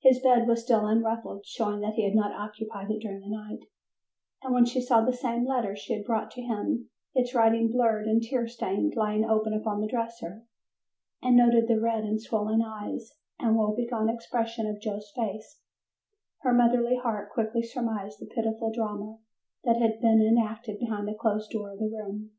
[0.00, 3.58] His bed was still unruffled, showing that he had not occupied it during the night,
[4.42, 8.06] and when she saw the same letter she had brought to him, its writing blurred
[8.06, 10.46] and tear stained, lying open upon the dresser,
[11.20, 15.60] and noted the red and swollen eyes and woe begone expression of Joe's face,
[16.38, 19.18] her motherly heart quickly surmised the pitiful drama
[19.64, 22.30] that had been enacted behind the closed door of the room.